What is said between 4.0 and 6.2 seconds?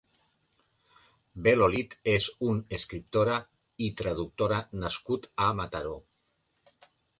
traductora nascut a Mataró.